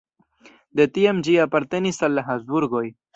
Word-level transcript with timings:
De 0.79 0.87
tiam 0.95 1.19
ĝi 1.27 1.35
apartenis 1.43 2.01
al 2.09 2.17
la 2.21 2.25
Habsburgoj. 2.31 2.87